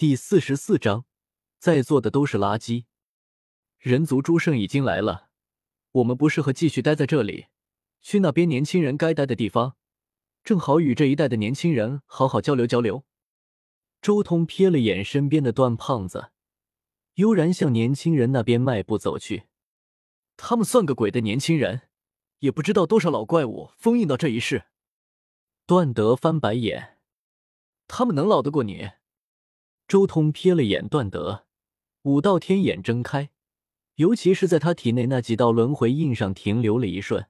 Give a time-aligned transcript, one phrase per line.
[0.00, 1.04] 第四十四章，
[1.58, 2.86] 在座的都是垃圾。
[3.76, 5.28] 人族诸圣已经来了，
[5.92, 7.48] 我们不适合继续待在这里，
[8.00, 9.76] 去那边年轻人该待的地方，
[10.42, 13.04] 正好与这一代的年轻人好好交流交流。
[14.00, 16.30] 周通瞥了眼身边的段胖子，
[17.16, 19.48] 悠然向年轻人那边迈步走去。
[20.38, 21.82] 他们算个鬼的年轻人，
[22.38, 24.64] 也不知道多少老怪物封印到这一世。
[25.66, 26.96] 段德翻白眼，
[27.86, 28.92] 他们能老得过你？
[29.90, 31.46] 周通瞥了眼段德，
[32.02, 33.30] 五道天眼睁开，
[33.96, 37.26] 尤其是在他体内那几道轮回印上停留了一瞬，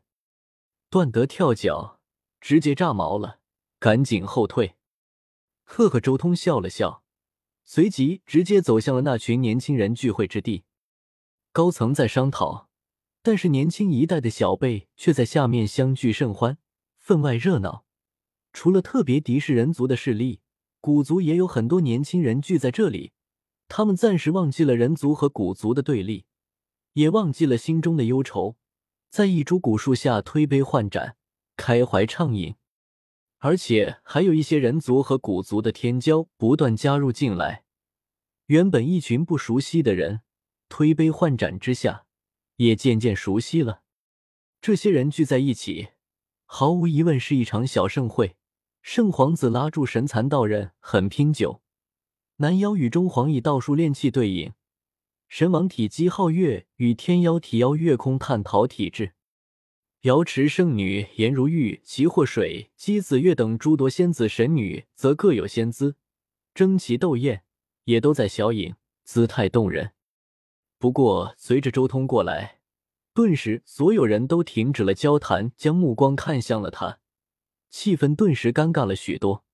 [0.90, 2.00] 段德跳脚，
[2.38, 3.38] 直接炸毛了，
[3.78, 4.74] 赶紧后退。
[5.64, 7.02] 赫赫，周通笑了笑，
[7.64, 10.64] 随即直接走向了那群年轻人聚会之地。
[11.52, 12.68] 高层在商讨，
[13.22, 16.58] 但是年轻一代的小辈却在下面相聚甚欢，
[16.98, 17.86] 分外热闹。
[18.52, 20.40] 除了特别敌视人族的势力。
[20.80, 23.12] 古族也有很多年轻人聚在这里，
[23.68, 26.24] 他们暂时忘记了人族和古族的对立，
[26.94, 28.56] 也忘记了心中的忧愁，
[29.10, 31.16] 在一株古树下推杯换盏，
[31.56, 32.54] 开怀畅饮。
[33.42, 37.64] 而且还有一些人族和古族的天骄不断加入进来，
[38.46, 40.22] 原本一群不熟悉的人，
[40.68, 42.06] 推杯换盏之下，
[42.56, 43.82] 也渐渐熟悉了。
[44.60, 45.88] 这些人聚在一起，
[46.44, 48.36] 毫无疑问是一场小盛会。
[48.82, 51.62] 圣皇子拉住神蚕道人，很拼酒。
[52.36, 54.52] 男妖与中皇以道术炼气对饮。
[55.28, 59.12] 神王体姬皓月与天妖体妖月空探讨体质。
[60.02, 65.96] 瑶池圣女颜如玉、齐祸水、姬子月等诸多仙子神女则各有仙姿，
[66.54, 67.44] 争奇斗艳，
[67.84, 69.92] 也都在小饮，姿态动人。
[70.78, 72.60] 不过，随着周通过来，
[73.12, 76.98] 顿时所有人都停止了交谈，将目光看向了他。
[77.70, 79.44] 气氛顿时尴尬了许多，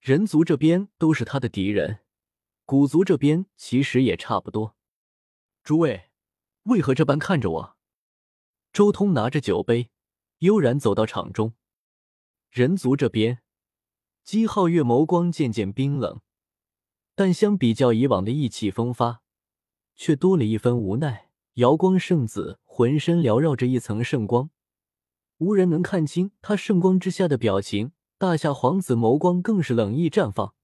[0.00, 1.98] 人族这边都是他的敌人，
[2.64, 4.76] 古族这边其实也差不多。
[5.64, 6.10] 诸位，
[6.62, 7.76] 为何这般看着我？
[8.72, 9.90] 周通拿着酒杯，
[10.38, 11.54] 悠然走到场中。
[12.50, 13.42] 人族这边，
[14.22, 16.20] 姬皓月眸光渐渐冰冷，
[17.16, 19.22] 但相比较以往的意气风发，
[19.96, 21.30] 却多了一分无奈。
[21.54, 24.50] 瑶光圣子浑身缭绕着一层圣光。
[25.38, 30.54] 无人能看清他圣光之下的表情，大夏皇子眸光更是冷意绽放，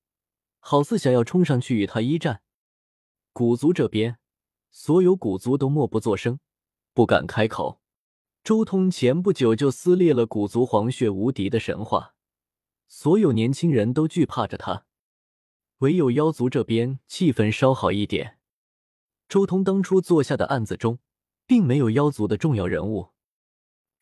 [0.61, 2.41] 好似想要冲上去与他一战。
[3.35, 4.19] 古族这边，
[4.71, 6.39] 所有古族都默不作声，
[6.95, 7.81] 不敢开口。
[8.43, 12.15] 周通前不久就撕裂了古族黄血无敌的神话，
[12.89, 14.87] 所有年轻人都惧怕着他。
[15.79, 18.39] 唯有妖族这边气氛稍好一点。
[19.29, 20.99] 周通当初做下的案子中，
[21.47, 23.11] 并没有妖族的重要人物。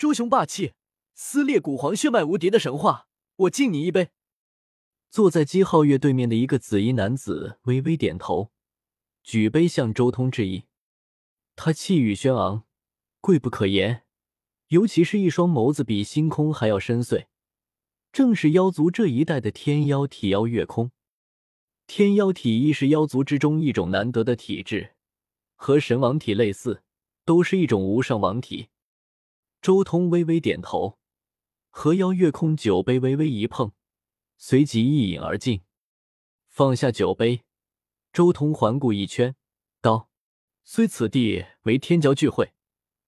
[0.01, 0.73] 周雄霸气，
[1.13, 3.07] 撕裂古皇血脉无敌的神话，
[3.37, 4.09] 我敬你一杯。
[5.11, 8.51] 坐在姬皓月对面的一个紫衣男子微微点头，
[9.23, 10.65] 举杯向周通致意。
[11.55, 12.65] 他气宇轩昂，
[13.21, 14.05] 贵不可言，
[14.69, 17.27] 尤其是一双眸子比星空还要深邃，
[18.11, 20.93] 正是妖族这一代的天妖体妖月空。
[21.87, 24.95] 天妖体亦是妖族之中一种难得的体质，
[25.57, 26.85] 和神王体类似，
[27.27, 28.69] 都是一种无上王体。
[29.63, 30.99] 周通微微点头，
[31.69, 33.73] 和妖月空酒杯微微一碰，
[34.39, 35.61] 随即一饮而尽。
[36.49, 37.45] 放下酒杯，
[38.11, 39.37] 周通环顾一圈，
[39.83, 40.09] 道
[40.65, 42.55] ：“虽此地为天骄聚会，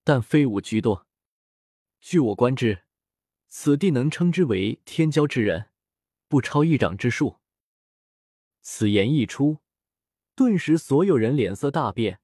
[0.03, 1.07] 但非吾居多。
[1.99, 2.83] 据我观之，
[3.47, 5.71] 此地能称之为天骄之人，
[6.27, 7.39] 不超一掌之数。”
[8.61, 9.57] 此言一出，
[10.35, 12.19] 顿时所有人脸色大变。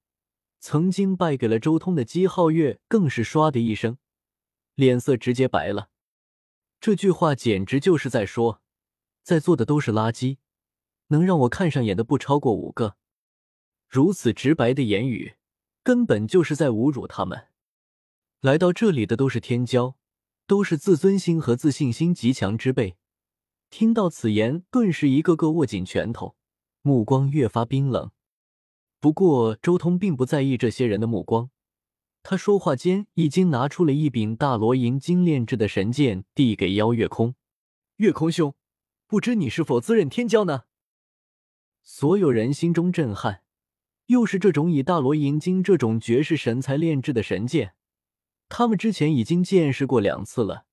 [0.60, 3.98] 曾经败给了周通的姬皓月，更是唰的一声。
[4.80, 5.90] 脸色直接白了，
[6.80, 8.62] 这句话简直就是在说，
[9.24, 10.38] 在座的都是垃圾，
[11.08, 12.96] 能让我看上眼的不超过五个。
[13.90, 15.36] 如此直白的言语，
[15.84, 17.48] 根本就是在侮辱他们。
[18.40, 19.96] 来到这里的都是天骄，
[20.48, 22.96] 都是自尊心和自信心极强之辈。
[23.70, 26.38] 听到此言，顿时一个个握紧拳头，
[26.84, 28.12] 目光越发冰冷。
[29.02, 31.50] 不过，周通并不在意这些人的目光。
[32.22, 37.36] 他说话间，已经拿出了一柄大罗银金炼制的神剑，递给妖月空。
[37.96, 38.54] 月空兄，
[39.08, 40.64] 不知你是否自认天骄呢？
[41.82, 43.44] 所有人心中震撼，
[44.08, 47.74] 又是这种以大罗银金这种绝世神材炼制的神剑，
[48.48, 50.66] 他们之前已经见识过两次了，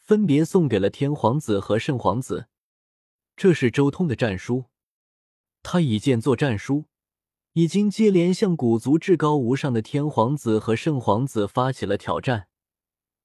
[0.00, 2.48] 分别送给了天皇子和圣皇子。
[3.36, 4.64] 这是周通的战书，
[5.62, 6.86] 他以剑作战书。
[7.56, 12.48] 已经接连向古族至高无上的天皇子和圣皇子发起了挑战，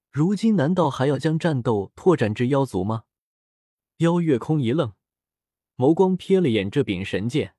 [0.09, 3.03] 如今难道还要将战斗拓展至妖族吗？
[3.97, 4.93] 妖月空一愣，
[5.75, 7.55] 眸光瞥了眼这柄神剑，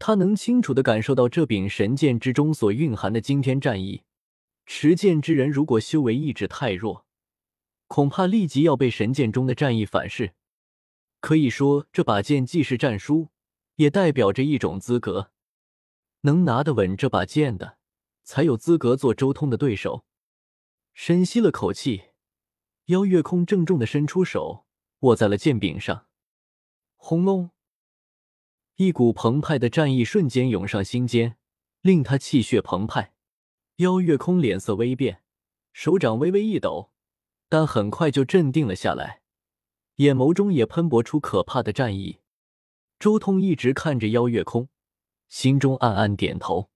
[0.00, 4.02] 他能清楚的感受到这柄神剑之中所蕴含的惊天战意。
[4.66, 7.06] 持剑之人如果修为意志太弱，
[7.86, 10.32] 恐怕立即要被神剑中的战意反噬。
[11.20, 13.28] 可以说，这把剑既是战书，
[13.76, 15.30] 也代表着一种资格。
[16.22, 17.78] 能拿得稳这把剑的，
[18.22, 20.04] 才有资格做周通的对手。
[20.92, 22.10] 深吸了口气，
[22.86, 24.66] 邀月空郑重的伸出手，
[25.00, 26.06] 握在了剑柄上。
[26.96, 27.50] 轰隆！
[28.76, 31.36] 一股澎湃的战意瞬间涌上心间，
[31.80, 33.14] 令他气血澎湃。
[33.76, 35.22] 邀月空脸色微变，
[35.72, 36.90] 手掌微微一抖，
[37.48, 39.22] 但很快就镇定了下来，
[39.96, 42.20] 眼眸中也喷薄出可怕的战意。
[42.98, 44.68] 周通一直看着邀月空，
[45.30, 46.68] 心中暗暗点头。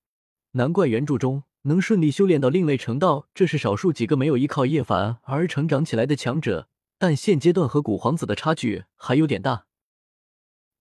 [0.53, 6.71] 难怪原著中能顺利修炼到另类成道，这是少数几个没有依靠叶凡而成长起来的强者。
[6.97, 9.67] 但现阶段和古皇子的差距还有点大，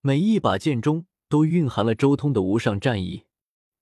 [0.00, 1.04] 每一把剑中。
[1.26, 3.24] 都蕴含了周通的无上战意。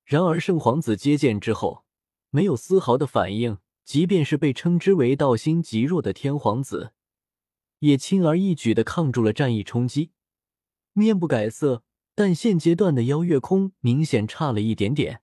[0.07, 1.85] 然而圣皇子接剑之后，
[2.31, 6.93] 没有丝毫的反应，即便是被称之为道心极弱的天皇子，
[7.81, 10.13] 也轻而易举的抗住了战意冲击，
[10.95, 11.83] 面不改色。
[12.15, 15.23] 但现阶段的邀月空明显差了一点点，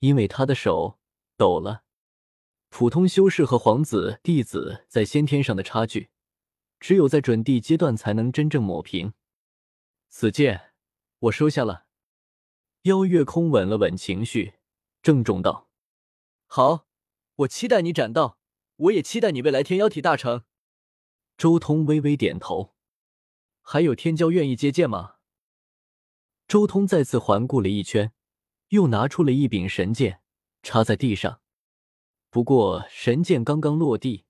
[0.00, 0.98] 因为他的手
[1.36, 1.84] 抖了。
[2.68, 6.10] 普通修士和皇子弟子在先天上的差距，
[6.80, 9.12] 只有在准地阶段才能真正抹平。
[10.08, 10.72] 此剑。
[11.20, 11.86] 我收下了。
[12.82, 14.56] 邀月空稳了稳情绪，
[15.02, 15.70] 郑重道
[16.46, 16.86] ：“好，
[17.36, 18.38] 我期待你斩道，
[18.76, 20.44] 我也期待你未来天妖体大成。”
[21.38, 22.74] 周通微微点头。
[23.62, 25.15] 还有天骄愿意接剑吗？
[26.48, 28.12] 周通再次环顾了一圈，
[28.68, 30.20] 又拿出了一柄神剑，
[30.62, 31.40] 插在地上。
[32.30, 34.26] 不过神剑刚刚落地，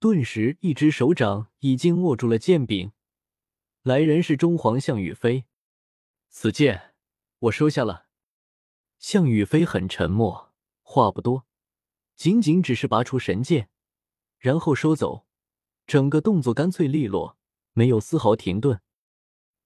[0.00, 2.90] 顿时一只手掌已经握住了剑柄。
[3.82, 5.44] 来人是中皇项羽飞。
[6.28, 6.94] 此剑
[7.38, 8.06] 我收下了。
[8.98, 10.52] 项羽飞很沉默，
[10.82, 11.46] 话不多，
[12.16, 13.68] 仅仅只是拔出神剑，
[14.38, 15.26] 然后收走，
[15.86, 17.38] 整个动作干脆利落，
[17.72, 18.80] 没有丝毫停顿。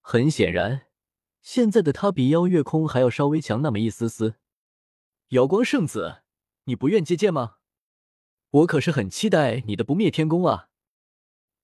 [0.02, 0.88] 很显然，
[1.42, 4.36] 现在的他比妖月空还要稍微强那么一丝丝。
[5.28, 6.22] 瑶光圣子，
[6.64, 7.56] 你不愿接剑吗？
[8.50, 10.68] 我可是很期待你的不灭天功啊！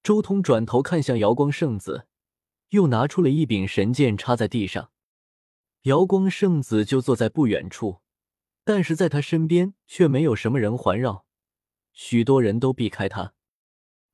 [0.02, 2.06] 周通转头看向瑶光圣子，
[2.68, 4.92] 又拿出了一柄神剑插在地上。
[5.82, 8.00] 瑶光圣子就坐在不远处，
[8.62, 11.26] 但是在他身边却没有什么人环绕，
[11.92, 13.34] 许多人都避开他。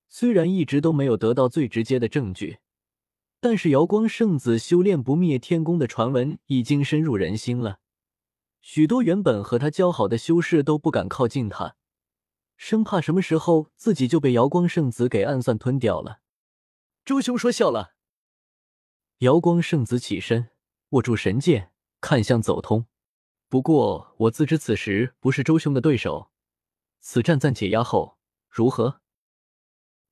[0.09, 2.59] 虽然一直都没有得到最直接的证据，
[3.43, 7.81] 但是瑶光圣子修炼不灭天功的传闻已经深入人心了。
[8.61, 11.75] 许多原本和他交好的修士都不敢靠近他，
[12.57, 16.21] 生怕什么时候自己就被瑶光圣子给暗算吞掉了。
[17.05, 17.97] 周兄说笑了。
[19.19, 20.51] 瑶光圣子起身。
[20.91, 22.87] 握住神剑，看向走通。
[23.49, 26.31] 不过我自知此时不是周兄的对手，
[27.01, 28.19] 此战暂且压后，
[28.49, 29.01] 如何？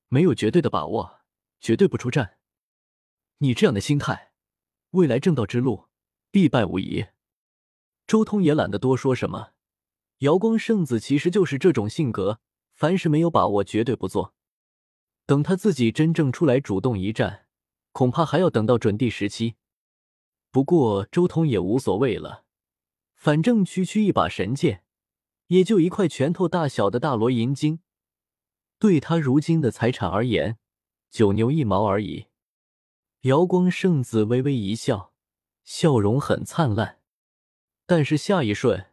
[0.09, 1.21] 没有绝对的把握，
[1.61, 2.40] 绝对不出战。
[3.43, 4.33] 你这样的心态，
[4.91, 5.87] 未来正道之路
[6.31, 7.07] 必败无疑。
[8.07, 9.53] 周通也懒得多说什么。
[10.19, 12.41] 瑶光圣子其实就是这种性格，
[12.75, 14.35] 凡事没有把握，绝对不做。
[15.25, 17.47] 等他自己真正出来主动一战，
[17.93, 19.55] 恐怕还要等到准地时期。
[20.51, 22.45] 不过周通也无所谓了，
[23.15, 24.85] 反正区区一把神剑，
[25.47, 27.81] 也就一块拳头大小的大罗银晶，
[28.79, 30.59] 对他如今的财产而言，
[31.11, 32.27] 九牛一毛而已。
[33.25, 35.13] 瑶光圣子微微一笑，
[35.63, 37.01] 笑容很灿烂。
[37.85, 38.87] 但是下一瞬，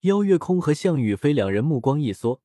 [0.00, 2.40] 邀月空和项羽飞两人目光一缩，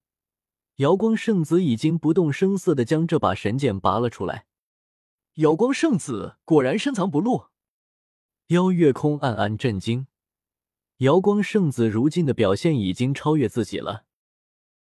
[0.78, 4.46] 瑶光圣子已经不动声色的将这把神剑拔了出来。
[5.36, 7.46] 瑶光圣子果然深藏不露。
[8.48, 10.08] 邀月空暗暗震惊，
[10.98, 14.04] 瑶光圣子如今的表现已经超越自己了。